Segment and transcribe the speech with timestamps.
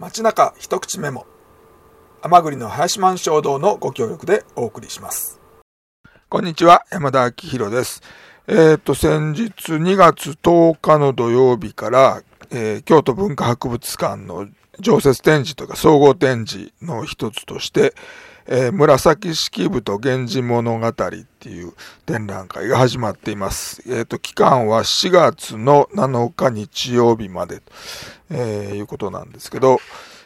[0.00, 1.26] 街中一口メモ。
[2.22, 5.40] 天栗の林満衝動のご協力でお送りします。
[6.28, 8.00] こんにちは山田明宏です。
[8.46, 12.22] えっ、と先日2月10日の土曜日から、
[12.52, 14.46] えー、京都文化博物館の
[14.78, 17.92] 常設展示とか総合展示の一つとして、
[18.48, 20.92] えー、紫式部と源氏物語っ
[21.38, 21.74] ていう
[22.06, 23.82] 展覧会が始まっています。
[23.86, 27.72] えっ、ー、と、期間は4月の7日日曜日までと、
[28.30, 29.78] えー、いうことなんですけど、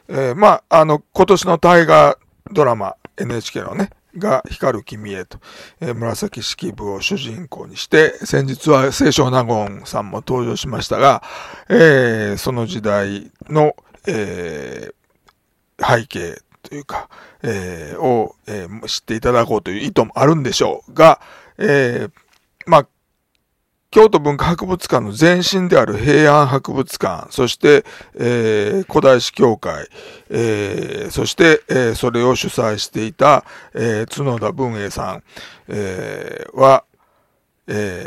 [0.08, 2.16] えー、まあ、あの、今年の大河
[2.52, 5.38] ドラマ、NHK のね、が光る君へと、
[5.80, 11.24] えー、紫式部を主人公にして、先日は清少納言さんも登場しましたが、
[11.68, 13.74] えー、その時代の、
[14.06, 17.08] えー、背景というか、
[17.42, 21.20] えー、を、えー、知っていただこうという意図もあるんでしょうが、
[21.58, 22.10] えー、
[22.66, 22.86] まあ、
[23.92, 27.84] 京都文化博物館の前身である平安博物館、そして、
[28.14, 29.86] えー、古代史協会、
[30.30, 35.22] えー、そして、えー、それを主催していた、えー、角田文英さん、
[35.68, 36.84] えー、は、
[37.66, 38.01] えー、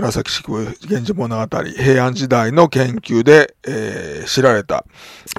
[0.00, 4.84] 紫式部源氏物語、平安時代の研究で、えー、知られた、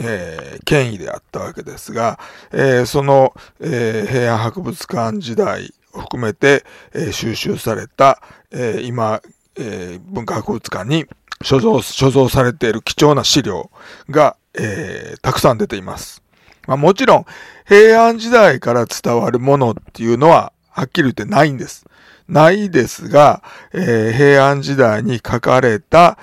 [0.02, 2.20] えー、権威であったわけですが、
[2.52, 8.20] えー、その、え、平安博物館時代を含めて、え、収集された、
[8.52, 9.22] え、今、
[9.60, 11.06] え、文化博物館に
[11.44, 13.70] 所蔵、所蔵されている貴重な資料
[14.10, 16.24] が、え、たくさん出ています。
[16.66, 17.26] まあ、もちろん、
[17.68, 21.87] 平安時代から伝わるものっていうのは、はっきり言ってないんです。
[22.28, 26.18] ないですが、えー、平安時代に書かれた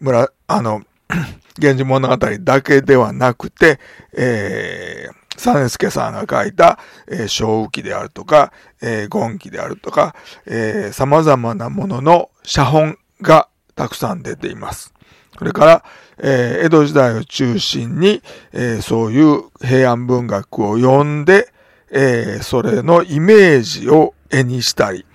[0.00, 0.82] 村、あの、
[1.58, 3.80] 源氏物語だけではなくて、
[4.16, 10.14] えー、実助さんが書いた、えー、小雨記であるとか、えー、言記であるとか、
[10.46, 14.92] えー、様々なものの写本がたくさん出ています。
[15.38, 15.84] それから、
[16.18, 21.52] えー、江戸時代を中心に、えー、そういう平安文学を読んで、
[21.90, 25.06] えー、それのイメージを絵にしたり、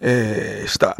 [0.00, 0.96] えー、した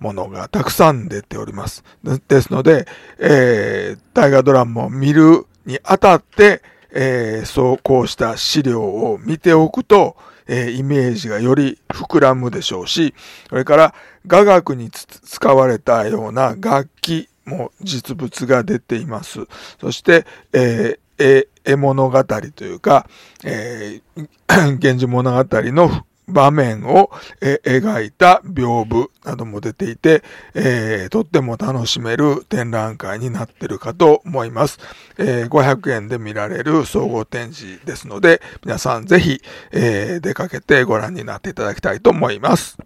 [0.00, 1.84] ものがたくさん出ております。
[2.28, 2.86] ですので、
[3.18, 10.16] えー、大河ドラマを見るにあたって、えー、そう、こうした資料を見ておくと、
[10.46, 13.14] え、イメージがより膨らむでしょうし、
[13.48, 13.94] それから
[14.26, 19.46] 雅楽に使われたような楽器も実物が出ています。
[19.80, 23.08] そして、えー、絵物語というか、
[23.42, 24.28] えー、
[24.78, 30.22] 源氏物語の場面を、え描いた屏風なども出ていて、
[30.54, 34.78] えー、とっても楽しめる展覧会になっているかと思います。
[35.18, 39.40] えー、500円で見られる総合展示ですので、皆さんぜひ、
[39.72, 42.78] えー、出かけてご覧になっていただきたいと思います。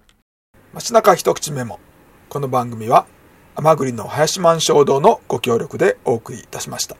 [0.72, 1.80] 街中一口メモ。
[2.28, 3.06] この番組は、
[3.54, 6.96] 甘栗の林満衝動のご協力でお送りいたしました。